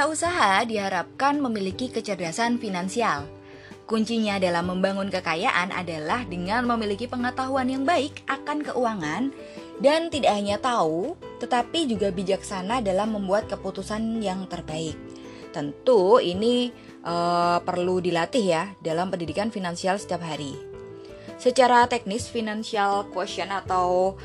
Wirausaha 0.00 0.64
diharapkan 0.64 1.36
memiliki 1.44 1.92
kecerdasan 1.92 2.56
finansial. 2.56 3.28
Kuncinya 3.84 4.40
dalam 4.40 4.72
membangun 4.72 5.12
kekayaan 5.12 5.68
adalah 5.76 6.24
dengan 6.24 6.64
memiliki 6.64 7.04
pengetahuan 7.04 7.68
yang 7.68 7.84
baik 7.84 8.24
akan 8.24 8.64
keuangan 8.64 9.28
dan 9.76 10.08
tidak 10.08 10.32
hanya 10.32 10.56
tahu, 10.56 11.20
tetapi 11.44 11.84
juga 11.84 12.08
bijaksana 12.08 12.80
dalam 12.80 13.12
membuat 13.12 13.44
keputusan 13.52 14.24
yang 14.24 14.48
terbaik. 14.48 14.96
Tentu 15.52 16.16
ini 16.16 16.72
uh, 17.04 17.60
perlu 17.60 18.00
dilatih 18.00 18.44
ya 18.56 18.72
dalam 18.80 19.12
pendidikan 19.12 19.52
finansial 19.52 20.00
setiap 20.00 20.24
hari. 20.24 20.56
Secara 21.36 21.84
teknis, 21.92 22.24
financial 22.24 23.04
quotient 23.12 23.52
atau 23.52 24.16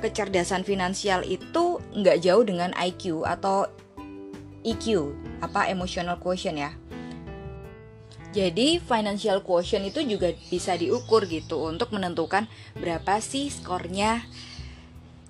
kecerdasan 0.00 0.64
finansial 0.64 1.20
itu 1.28 1.76
nggak 1.92 2.24
jauh 2.24 2.40
dengan 2.40 2.72
IQ 2.72 3.28
atau 3.28 3.68
EQ, 4.62 5.16
apa 5.40 5.68
emotional 5.72 6.20
quotient 6.20 6.58
ya. 6.60 6.72
Jadi 8.30 8.78
financial 8.78 9.42
quotient 9.42 9.90
itu 9.90 10.06
juga 10.06 10.30
bisa 10.50 10.78
diukur 10.78 11.26
gitu 11.26 11.66
untuk 11.66 11.90
menentukan 11.90 12.46
berapa 12.78 13.18
sih 13.18 13.50
skornya. 13.50 14.22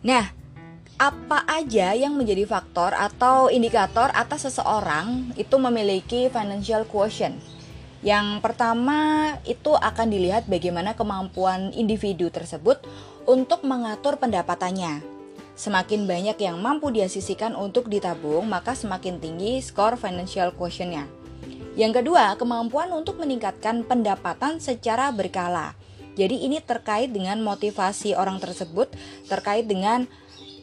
Nah, 0.05 0.29
apa 1.01 1.49
aja 1.49 1.97
yang 1.97 2.13
menjadi 2.13 2.45
faktor 2.45 2.93
atau 2.93 3.49
indikator 3.49 4.13
atas 4.13 4.45
seseorang 4.45 5.33
itu 5.41 5.57
memiliki 5.57 6.29
financial 6.29 6.85
quotient? 6.85 7.41
Yang 8.05 8.45
pertama 8.45 9.33
itu 9.49 9.73
akan 9.73 10.09
dilihat 10.13 10.45
bagaimana 10.45 10.93
kemampuan 10.93 11.73
individu 11.73 12.29
tersebut 12.29 12.85
untuk 13.25 13.65
mengatur 13.65 14.21
pendapatannya. 14.21 15.20
Semakin 15.61 16.09
banyak 16.09 16.41
yang 16.41 16.57
mampu 16.57 16.89
dia 16.89 17.05
sisihkan 17.05 17.53
untuk 17.53 17.93
ditabung, 17.93 18.49
maka 18.49 18.73
semakin 18.73 19.21
tinggi 19.21 19.61
skor 19.61 20.01
financial 20.01 20.57
quotientnya. 20.57 21.05
Yang 21.77 22.01
kedua, 22.01 22.33
kemampuan 22.41 22.89
untuk 22.97 23.21
meningkatkan 23.21 23.85
pendapatan 23.85 24.57
secara 24.57 25.13
berkala. 25.13 25.77
Jadi 26.17 26.49
ini 26.49 26.65
terkait 26.65 27.13
dengan 27.13 27.45
motivasi 27.45 28.17
orang 28.17 28.41
tersebut, 28.41 28.89
terkait 29.29 29.69
dengan 29.69 30.09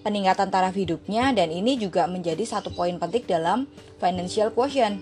peningkatan 0.01 0.49
taraf 0.49 0.73
hidupnya 0.73 1.29
dan 1.29 1.53
ini 1.53 1.77
juga 1.77 2.09
menjadi 2.09 2.41
satu 2.41 2.73
poin 2.73 2.97
penting 2.97 3.29
dalam 3.29 3.69
financial 4.01 4.49
quotient. 4.49 4.97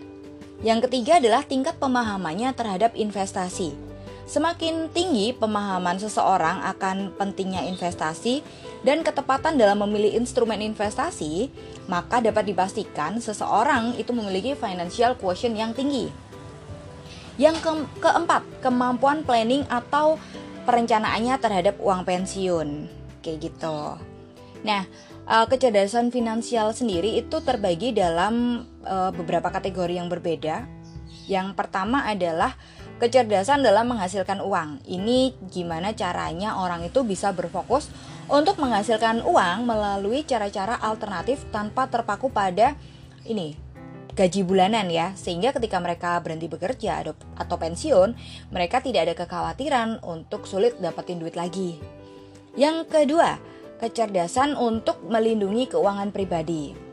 Yang 0.60 0.92
ketiga 0.92 1.24
adalah 1.24 1.48
tingkat 1.48 1.80
pemahamannya 1.80 2.52
terhadap 2.52 3.00
investasi. 3.00 3.72
Semakin 4.26 4.90
tinggi 4.90 5.38
pemahaman 5.38 6.02
seseorang 6.02 6.66
akan 6.74 7.14
pentingnya 7.14 7.62
investasi 7.70 8.42
dan 8.86 9.02
ketepatan 9.02 9.58
dalam 9.58 9.82
memilih 9.82 10.14
instrumen 10.14 10.62
investasi, 10.62 11.50
maka 11.90 12.22
dapat 12.22 12.46
dipastikan 12.54 13.18
seseorang 13.18 13.98
itu 13.98 14.14
memiliki 14.14 14.54
financial 14.54 15.18
quotient 15.18 15.58
yang 15.58 15.74
tinggi. 15.74 16.14
Yang 17.42 17.66
ke 17.66 17.72
keempat, 18.06 18.46
kemampuan 18.62 19.26
planning 19.26 19.66
atau 19.68 20.22
perencanaannya 20.70 21.36
terhadap 21.42 21.76
uang 21.82 22.06
pensiun. 22.06 22.86
Kayak 23.26 23.50
gitu. 23.50 23.98
Nah, 24.62 24.86
eh, 25.26 25.46
kecerdasan 25.50 26.14
finansial 26.14 26.70
sendiri 26.72 27.18
itu 27.18 27.42
terbagi 27.42 27.90
dalam 27.90 28.64
eh, 28.86 29.12
beberapa 29.18 29.50
kategori 29.50 29.98
yang 29.98 30.14
berbeda. 30.14 30.70
Yang 31.26 31.58
pertama 31.58 32.06
adalah 32.06 32.54
kecerdasan 32.98 33.64
dalam 33.64 33.92
menghasilkan 33.92 34.40
uang. 34.40 34.84
Ini 34.88 35.36
gimana 35.52 35.92
caranya 35.92 36.60
orang 36.60 36.88
itu 36.88 37.04
bisa 37.04 37.36
berfokus 37.36 37.92
untuk 38.32 38.58
menghasilkan 38.58 39.22
uang 39.22 39.68
melalui 39.68 40.24
cara-cara 40.24 40.80
alternatif 40.80 41.44
tanpa 41.52 41.92
terpaku 41.92 42.32
pada 42.32 42.74
ini 43.28 43.58
gaji 44.16 44.48
bulanan 44.48 44.88
ya. 44.88 45.12
Sehingga 45.20 45.52
ketika 45.52 45.82
mereka 45.84 46.16
berhenti 46.24 46.48
bekerja 46.48 47.04
atau 47.36 47.56
pensiun 47.60 48.16
mereka 48.54 48.80
tidak 48.80 49.12
ada 49.12 49.14
kekhawatiran 49.18 50.00
untuk 50.06 50.48
sulit 50.48 50.80
dapetin 50.80 51.20
duit 51.20 51.36
lagi. 51.36 51.76
Yang 52.56 52.88
kedua 52.88 53.36
kecerdasan 53.84 54.56
untuk 54.56 55.04
melindungi 55.12 55.68
keuangan 55.68 56.16
pribadi 56.16 56.85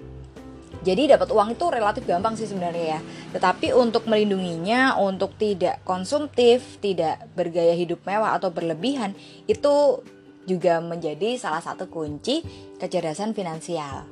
jadi 0.83 1.15
dapat 1.15 1.31
uang 1.31 1.55
itu 1.55 1.65
relatif 1.71 2.03
gampang 2.03 2.35
sih 2.35 2.51
sebenarnya 2.51 2.99
ya. 2.99 3.01
Tetapi 3.39 3.71
untuk 3.71 4.11
melindunginya, 4.11 4.99
untuk 4.99 5.39
tidak 5.39 5.79
konsumtif, 5.87 6.83
tidak 6.83 7.23
bergaya 7.39 7.71
hidup 7.79 8.03
mewah 8.03 8.35
atau 8.35 8.51
berlebihan, 8.51 9.15
itu 9.47 10.03
juga 10.43 10.83
menjadi 10.83 11.39
salah 11.39 11.63
satu 11.63 11.87
kunci 11.87 12.43
kecerdasan 12.83 13.31
finansial. 13.31 14.11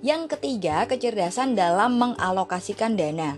Yang 0.00 0.36
ketiga, 0.36 0.88
kecerdasan 0.88 1.52
dalam 1.52 2.00
mengalokasikan 2.00 2.96
dana. 2.96 3.36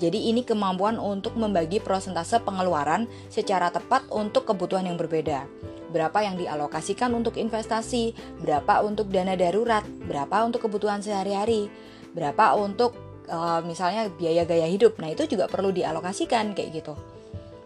Jadi 0.00 0.32
ini 0.32 0.46
kemampuan 0.46 0.96
untuk 0.96 1.36
membagi 1.36 1.82
prosentase 1.82 2.40
pengeluaran 2.40 3.10
secara 3.28 3.68
tepat 3.68 4.06
untuk 4.08 4.48
kebutuhan 4.48 4.86
yang 4.86 4.96
berbeda. 4.96 5.44
Berapa 5.90 6.22
yang 6.22 6.38
dialokasikan 6.38 7.10
untuk 7.12 7.36
investasi, 7.36 8.14
berapa 8.40 8.80
untuk 8.86 9.10
dana 9.10 9.34
darurat, 9.34 9.82
berapa 10.06 10.46
untuk 10.46 10.70
kebutuhan 10.70 11.02
sehari-hari, 11.02 11.68
berapa 12.14 12.56
untuk 12.58 12.96
uh, 13.30 13.62
misalnya 13.62 14.10
biaya 14.10 14.42
gaya 14.44 14.66
hidup. 14.66 14.98
Nah, 14.98 15.14
itu 15.14 15.26
juga 15.30 15.46
perlu 15.46 15.70
dialokasikan 15.70 16.52
kayak 16.52 16.70
gitu. 16.82 16.94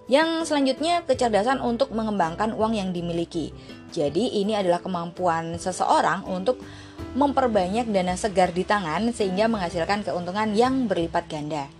Yang 0.05 0.53
selanjutnya, 0.53 1.01
kecerdasan 1.09 1.65
untuk 1.65 1.89
mengembangkan 1.97 2.53
uang 2.53 2.77
yang 2.77 2.93
dimiliki. 2.93 3.57
Jadi, 3.89 4.37
ini 4.37 4.53
adalah 4.53 4.85
kemampuan 4.85 5.57
seseorang 5.57 6.29
untuk 6.29 6.61
memperbanyak 7.17 7.89
dana 7.89 8.13
segar 8.13 8.53
di 8.53 8.69
tangan 8.69 9.17
sehingga 9.17 9.49
menghasilkan 9.49 10.05
keuntungan 10.05 10.53
yang 10.53 10.85
berlipat 10.85 11.25
ganda. 11.33 11.73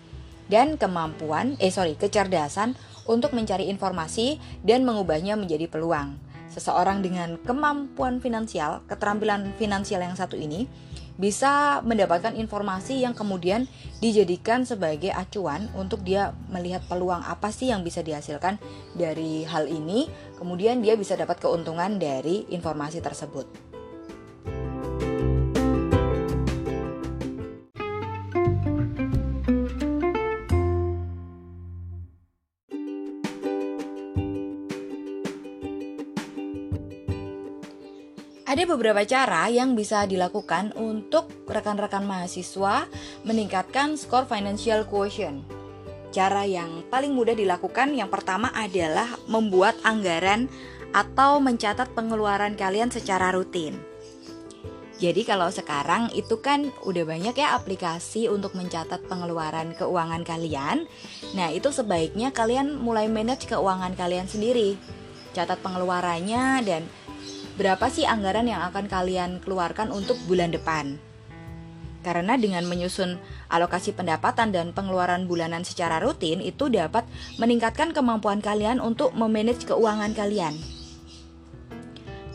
Dan 0.49 0.81
kemampuan, 0.81 1.61
eh 1.61 1.69
sorry, 1.69 2.01
kecerdasan 2.01 2.77
untuk 3.05 3.37
mencari 3.37 3.69
informasi 3.69 4.41
dan 4.65 4.89
mengubahnya 4.89 5.37
menjadi 5.37 5.69
peluang. 5.69 6.17
Seseorang 6.49 7.05
dengan 7.05 7.37
kemampuan 7.43 8.25
finansial, 8.25 8.81
keterampilan 8.89 9.53
finansial 9.61 10.01
yang 10.01 10.17
satu 10.17 10.39
ini 10.39 10.65
bisa 11.15 11.83
mendapatkan 11.87 12.35
informasi 12.35 13.03
yang 13.07 13.15
kemudian 13.15 13.71
dijadikan 14.03 14.67
sebagai 14.67 15.15
acuan 15.15 15.71
untuk 15.79 16.03
dia 16.03 16.35
melihat 16.51 16.83
peluang 16.91 17.23
apa 17.23 17.55
sih 17.55 17.71
yang 17.71 17.87
bisa 17.87 18.03
dihasilkan 18.03 18.59
dari 18.99 19.47
hal 19.47 19.71
ini, 19.71 20.11
kemudian 20.39 20.83
dia 20.83 20.99
bisa 20.99 21.15
dapat 21.15 21.39
keuntungan 21.39 21.99
dari 22.03 22.47
informasi 22.51 22.99
tersebut. 22.99 23.74
Beberapa 38.75 39.07
cara 39.07 39.47
yang 39.47 39.79
bisa 39.79 40.03
dilakukan 40.03 40.75
untuk 40.75 41.31
rekan-rekan 41.47 42.03
mahasiswa 42.03 42.91
meningkatkan 43.23 43.95
skor 43.95 44.27
financial 44.27 44.83
quotient. 44.91 45.47
Cara 46.11 46.43
yang 46.43 46.83
paling 46.91 47.15
mudah 47.15 47.39
dilakukan 47.39 47.95
yang 47.95 48.11
pertama 48.11 48.51
adalah 48.51 49.07
membuat 49.31 49.79
anggaran 49.87 50.51
atau 50.91 51.39
mencatat 51.39 51.95
pengeluaran 51.95 52.59
kalian 52.59 52.91
secara 52.91 53.31
rutin. 53.31 53.79
Jadi 54.99 55.27
kalau 55.27 55.51
sekarang 55.51 56.11
itu 56.15 56.39
kan 56.39 56.71
udah 56.87 57.03
banyak 57.03 57.35
ya 57.35 57.55
aplikasi 57.59 58.31
untuk 58.31 58.55
mencatat 58.55 59.07
pengeluaran 59.11 59.75
keuangan 59.75 60.23
kalian. 60.23 60.87
Nah, 61.35 61.51
itu 61.51 61.75
sebaiknya 61.75 62.31
kalian 62.31 62.79
mulai 62.79 63.11
manage 63.11 63.51
keuangan 63.51 63.99
kalian 63.99 64.31
sendiri. 64.31 64.79
Catat 65.35 65.59
pengeluarannya 65.67 66.63
dan 66.63 66.87
berapa 67.55 67.87
sih 67.87 68.07
anggaran 68.07 68.51
yang 68.51 68.63
akan 68.67 68.91
kalian 68.91 69.39
keluarkan 69.43 69.95
untuk 69.95 70.19
bulan 70.27 70.51
depan. 70.51 70.99
Karena 72.05 72.37
dengan 72.37 72.69
menyusun 72.69 73.17
alokasi 73.49 73.97
pendapatan 73.97 74.53
dan 74.53 74.77
pengeluaran 74.77 75.25
bulanan 75.25 75.65
secara 75.65 76.05
rutin 76.05 76.45
itu 76.45 76.69
dapat 76.69 77.09
meningkatkan 77.41 77.97
kemampuan 77.97 78.45
kalian 78.45 78.77
untuk 78.77 79.17
memanage 79.17 79.65
keuangan 79.65 80.13
kalian. 80.13 80.53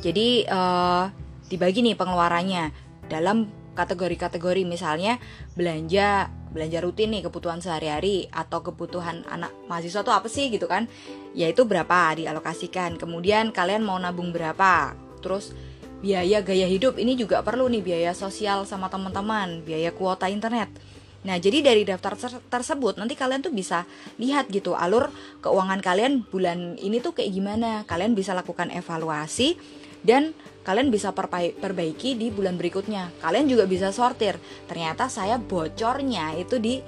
Jadi 0.01 0.47
uh, 0.49 1.11
dibagi 1.51 1.85
nih 1.85 1.93
pengeluarannya 1.93 2.73
dalam 3.11 3.51
kategori-kategori 3.77 4.63
misalnya 4.65 5.21
belanja 5.53 6.33
belanja 6.49 6.79
rutin 6.81 7.13
nih 7.13 7.29
kebutuhan 7.29 7.61
sehari-hari 7.61 8.25
atau 8.33 8.65
kebutuhan 8.65 9.21
anak 9.29 9.53
mahasiswa 9.69 10.01
tuh 10.01 10.11
apa 10.11 10.25
sih 10.25 10.49
gitu 10.49 10.65
kan 10.65 10.89
yaitu 11.37 11.63
berapa 11.63 12.17
dialokasikan 12.17 12.97
kemudian 12.97 13.53
kalian 13.53 13.85
mau 13.85 14.01
nabung 14.01 14.33
berapa 14.33 14.97
Terus 15.19 15.51
biaya 15.99 16.39
gaya 16.39 16.67
hidup 16.67 16.95
ini 16.95 17.19
juga 17.19 17.43
perlu 17.43 17.67
nih 17.67 17.83
biaya 17.83 18.11
sosial 18.15 18.63
sama 18.63 18.87
teman-teman, 18.87 19.63
biaya 19.67 19.91
kuota 19.91 20.31
internet. 20.31 20.71
Nah, 21.19 21.35
jadi 21.35 21.59
dari 21.59 21.83
daftar 21.83 22.15
ter 22.15 22.31
tersebut 22.47 22.95
nanti 22.95 23.19
kalian 23.19 23.43
tuh 23.43 23.51
bisa 23.51 23.83
lihat 24.15 24.47
gitu 24.47 24.71
alur 24.71 25.11
keuangan 25.43 25.83
kalian 25.83 26.23
bulan 26.31 26.79
ini 26.79 27.03
tuh 27.03 27.11
kayak 27.11 27.35
gimana. 27.35 27.83
Kalian 27.83 28.15
bisa 28.15 28.31
lakukan 28.31 28.71
evaluasi 28.71 29.59
dan 29.99 30.31
kalian 30.63 30.87
bisa 30.87 31.11
perbaiki 31.11 32.15
di 32.15 32.31
bulan 32.31 32.55
berikutnya. 32.55 33.11
Kalian 33.19 33.51
juga 33.51 33.67
bisa 33.67 33.91
sortir. 33.91 34.39
Ternyata 34.71 35.11
saya 35.11 35.35
bocornya 35.35 36.39
itu 36.39 36.55
di 36.55 36.79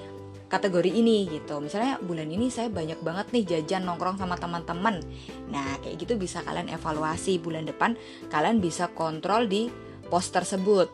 kategori 0.52 0.92
ini 0.92 1.32
gitu. 1.32 1.64
Misalnya 1.64 1.96
bulan 2.04 2.28
ini 2.28 2.52
saya 2.52 2.68
banyak 2.68 3.00
banget 3.00 3.32
nih 3.32 3.44
jajan 3.48 3.88
nongkrong 3.88 4.20
sama 4.20 4.36
teman-teman. 4.36 5.00
Nah, 5.48 5.80
kayak 5.80 5.96
gitu 6.04 6.20
bisa 6.20 6.44
kalian 6.44 6.68
evaluasi 6.68 7.40
bulan 7.40 7.64
depan, 7.64 7.96
kalian 8.28 8.60
bisa 8.60 8.92
kontrol 8.92 9.48
di 9.48 9.72
pos 10.12 10.28
tersebut. 10.28 10.92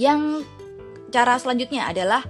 Yang 0.00 0.48
cara 1.12 1.36
selanjutnya 1.36 1.92
adalah 1.92 2.24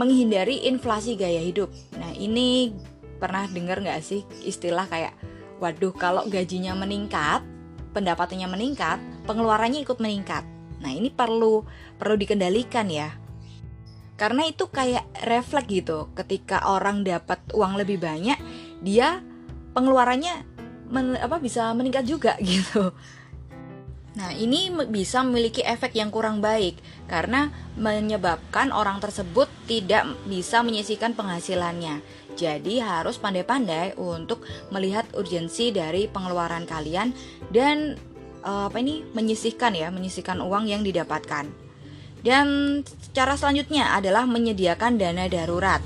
menghindari 0.00 0.64
inflasi 0.64 1.20
gaya 1.20 1.44
hidup. 1.44 1.68
Nah, 2.00 2.16
ini 2.16 2.72
pernah 3.20 3.44
dengar 3.44 3.84
nggak 3.84 4.00
sih 4.00 4.24
istilah 4.48 4.88
kayak 4.88 5.12
waduh 5.60 5.92
kalau 5.92 6.24
gajinya 6.26 6.72
meningkat, 6.72 7.44
pendapatannya 7.92 8.48
meningkat, 8.48 8.98
pengeluarannya 9.28 9.84
ikut 9.84 10.00
meningkat. 10.00 10.42
Nah, 10.80 10.90
ini 10.90 11.12
perlu 11.12 11.62
perlu 12.00 12.16
dikendalikan 12.16 12.88
ya 12.88 13.23
karena 14.14 14.46
itu 14.46 14.70
kayak 14.70 15.04
refleks 15.26 15.70
gitu 15.70 16.10
ketika 16.14 16.62
orang 16.70 17.02
dapat 17.02 17.42
uang 17.50 17.78
lebih 17.78 17.98
banyak 17.98 18.38
dia 18.82 19.22
pengeluarannya 19.74 20.46
men, 20.90 21.18
apa 21.18 21.42
bisa 21.42 21.74
meningkat 21.74 22.06
juga 22.06 22.38
gitu 22.44 22.94
Nah, 24.14 24.30
ini 24.30 24.70
bisa 24.94 25.26
memiliki 25.26 25.58
efek 25.66 25.98
yang 25.98 26.14
kurang 26.14 26.38
baik 26.38 26.78
karena 27.10 27.50
menyebabkan 27.74 28.70
orang 28.70 29.02
tersebut 29.02 29.50
tidak 29.66 30.06
bisa 30.30 30.62
menyisihkan 30.62 31.18
penghasilannya. 31.18 31.98
Jadi, 32.38 32.78
harus 32.78 33.18
pandai-pandai 33.18 33.98
untuk 33.98 34.46
melihat 34.70 35.02
urgensi 35.18 35.74
dari 35.74 36.06
pengeluaran 36.06 36.62
kalian 36.62 37.10
dan 37.50 37.98
uh, 38.46 38.70
apa 38.70 38.78
ini 38.78 39.02
menyisihkan 39.18 39.74
ya, 39.74 39.90
menyisihkan 39.90 40.38
uang 40.38 40.70
yang 40.70 40.86
didapatkan. 40.86 41.63
Dan 42.24 42.80
cara 43.12 43.36
selanjutnya 43.36 43.92
adalah 43.92 44.24
menyediakan 44.24 44.96
dana 44.96 45.28
darurat. 45.28 45.84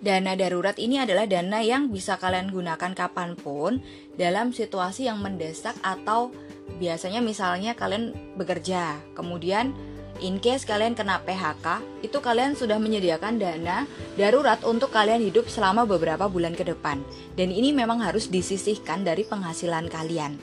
Dana 0.00 0.36
darurat 0.36 0.76
ini 0.76 1.00
adalah 1.00 1.24
dana 1.24 1.64
yang 1.64 1.88
bisa 1.88 2.20
kalian 2.20 2.52
gunakan 2.52 2.92
kapan 2.92 3.36
pun 3.36 3.80
dalam 4.20 4.52
situasi 4.52 5.08
yang 5.08 5.20
mendesak 5.24 5.76
atau 5.80 6.28
biasanya 6.76 7.24
misalnya 7.24 7.72
kalian 7.72 8.12
bekerja, 8.36 9.00
kemudian 9.16 9.72
in 10.20 10.36
case 10.40 10.68
kalian 10.68 10.92
kena 10.92 11.24
PHK, 11.24 11.80
itu 12.04 12.20
kalian 12.20 12.52
sudah 12.52 12.76
menyediakan 12.76 13.40
dana 13.40 13.88
darurat 14.20 14.60
untuk 14.64 14.92
kalian 14.92 15.24
hidup 15.24 15.48
selama 15.48 15.88
beberapa 15.88 16.28
bulan 16.28 16.52
ke 16.52 16.68
depan. 16.68 17.00
Dan 17.36 17.48
ini 17.48 17.72
memang 17.72 18.04
harus 18.04 18.28
disisihkan 18.28 19.04
dari 19.04 19.24
penghasilan 19.24 19.88
kalian. 19.88 20.36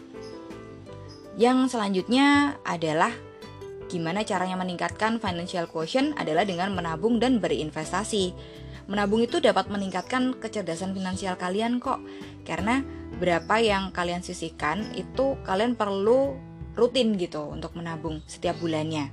Yang 1.37 1.77
selanjutnya 1.77 2.57
adalah 2.65 3.13
gimana 3.87 4.23
caranya 4.27 4.59
meningkatkan 4.59 5.19
financial 5.19 5.67
quotient 5.67 6.15
adalah 6.19 6.43
dengan 6.43 6.75
menabung 6.75 7.19
dan 7.19 7.39
berinvestasi. 7.39 8.35
Menabung 8.87 9.19
itu 9.23 9.43
dapat 9.43 9.67
meningkatkan 9.67 10.35
kecerdasan 10.39 10.95
finansial 10.95 11.35
kalian 11.35 11.79
kok. 11.83 11.99
Karena 12.47 12.83
berapa 13.19 13.59
yang 13.59 13.91
kalian 13.91 14.23
sisihkan 14.23 14.95
itu 14.95 15.35
kalian 15.43 15.75
perlu 15.75 16.35
rutin 16.77 17.17
gitu 17.19 17.51
untuk 17.51 17.75
menabung 17.75 18.23
setiap 18.29 18.59
bulannya. 18.61 19.11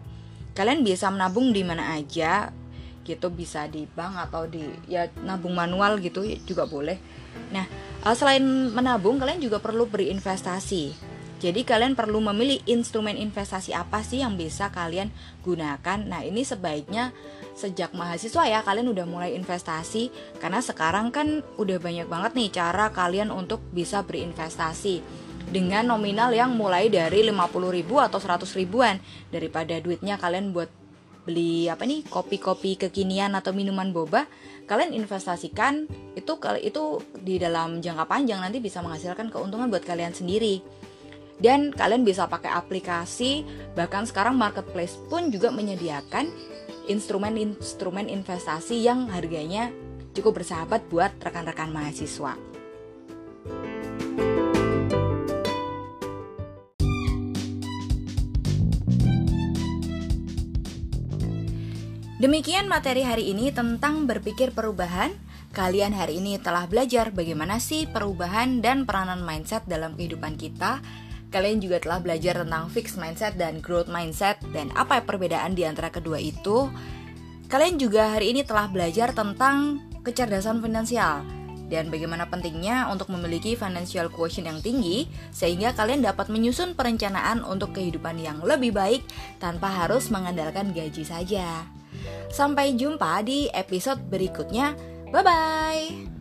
Kalian 0.54 0.86
bisa 0.86 1.10
menabung 1.10 1.50
di 1.50 1.66
mana 1.66 1.98
aja 1.98 2.54
gitu 3.04 3.28
bisa 3.28 3.68
di 3.68 3.84
bank 3.84 4.16
atau 4.30 4.48
di 4.48 4.64
ya 4.88 5.06
nabung 5.22 5.52
manual 5.52 6.00
gitu 6.00 6.24
juga 6.48 6.64
boleh. 6.64 6.96
Nah, 7.52 7.66
eh, 8.02 8.14
selain 8.16 8.42
menabung 8.72 9.20
kalian 9.20 9.42
juga 9.42 9.58
perlu 9.60 9.84
berinvestasi. 9.90 11.13
Jadi 11.44 11.60
kalian 11.60 11.92
perlu 11.92 12.24
memilih 12.24 12.56
instrumen 12.64 13.20
investasi 13.20 13.76
apa 13.76 14.00
sih 14.00 14.24
yang 14.24 14.32
bisa 14.32 14.72
kalian 14.72 15.12
gunakan. 15.44 16.00
Nah, 16.00 16.24
ini 16.24 16.40
sebaiknya 16.40 17.12
sejak 17.52 17.92
mahasiswa 17.92 18.48
ya 18.48 18.64
kalian 18.64 18.88
udah 18.88 19.04
mulai 19.04 19.36
investasi. 19.36 20.08
Karena 20.40 20.64
sekarang 20.64 21.12
kan 21.12 21.44
udah 21.60 21.76
banyak 21.76 22.08
banget 22.08 22.32
nih 22.32 22.48
cara 22.48 22.88
kalian 22.96 23.28
untuk 23.28 23.60
bisa 23.76 24.00
berinvestasi. 24.00 25.04
Dengan 25.44 25.92
nominal 25.92 26.32
yang 26.32 26.56
mulai 26.56 26.88
dari 26.88 27.20
50 27.28 27.36
ribu 27.76 28.00
atau 28.00 28.16
100 28.16 28.48
ribuan. 28.56 28.96
Daripada 29.28 29.76
duitnya 29.84 30.16
kalian 30.16 30.56
buat 30.56 30.72
beli 31.28 31.68
apa 31.68 31.84
nih 31.84 32.08
kopi-kopi 32.08 32.76
kekinian 32.76 33.32
atau 33.36 33.52
minuman 33.52 33.92
boba 33.92 34.24
kalian 34.64 34.96
investasikan. 34.96 35.92
Itu 36.16 36.40
itu 36.64 37.04
di 37.20 37.36
dalam 37.36 37.84
jangka 37.84 38.08
panjang 38.08 38.40
nanti 38.40 38.64
bisa 38.64 38.80
menghasilkan 38.80 39.28
keuntungan 39.28 39.68
buat 39.68 39.84
kalian 39.84 40.16
sendiri 40.16 40.83
dan 41.42 41.74
kalian 41.74 42.06
bisa 42.06 42.30
pakai 42.30 42.50
aplikasi 42.54 43.42
bahkan 43.74 44.06
sekarang 44.06 44.38
marketplace 44.38 44.94
pun 45.10 45.34
juga 45.34 45.50
menyediakan 45.50 46.30
instrumen-instrumen 46.86 48.12
investasi 48.12 48.84
yang 48.84 49.08
harganya 49.08 49.72
cukup 50.14 50.42
bersahabat 50.42 50.86
buat 50.92 51.10
rekan-rekan 51.18 51.74
mahasiswa. 51.74 52.38
Demikian 62.24 62.72
materi 62.72 63.04
hari 63.04 63.36
ini 63.36 63.52
tentang 63.52 64.08
berpikir 64.08 64.56
perubahan. 64.56 65.12
Kalian 65.52 65.92
hari 65.92 66.24
ini 66.24 66.40
telah 66.40 66.64
belajar 66.64 67.12
bagaimana 67.12 67.60
sih 67.60 67.84
perubahan 67.84 68.64
dan 68.64 68.88
peranan 68.88 69.20
mindset 69.20 69.60
dalam 69.68 69.92
kehidupan 69.92 70.40
kita 70.40 70.80
Kalian 71.34 71.58
juga 71.58 71.82
telah 71.82 71.98
belajar 71.98 72.46
tentang 72.46 72.70
fixed 72.70 72.94
mindset 72.94 73.34
dan 73.34 73.58
growth 73.58 73.90
mindset 73.90 74.38
dan 74.54 74.70
apa 74.78 75.02
perbedaan 75.02 75.58
di 75.58 75.66
antara 75.66 75.90
kedua 75.90 76.22
itu. 76.22 76.70
Kalian 77.50 77.74
juga 77.74 78.14
hari 78.14 78.30
ini 78.30 78.46
telah 78.46 78.70
belajar 78.70 79.10
tentang 79.10 79.82
kecerdasan 80.06 80.62
finansial 80.62 81.26
dan 81.66 81.90
bagaimana 81.90 82.30
pentingnya 82.30 82.86
untuk 82.86 83.10
memiliki 83.10 83.58
financial 83.58 84.06
quotient 84.14 84.46
yang 84.46 84.60
tinggi 84.62 85.10
sehingga 85.34 85.74
kalian 85.74 86.06
dapat 86.06 86.30
menyusun 86.30 86.78
perencanaan 86.78 87.42
untuk 87.42 87.74
kehidupan 87.74 88.14
yang 88.22 88.38
lebih 88.46 88.70
baik 88.70 89.02
tanpa 89.42 89.66
harus 89.66 90.14
mengandalkan 90.14 90.70
gaji 90.70 91.02
saja. 91.02 91.66
Sampai 92.30 92.78
jumpa 92.78 93.26
di 93.26 93.50
episode 93.50 93.98
berikutnya. 94.06 94.78
Bye 95.10 95.24
bye. 95.26 96.14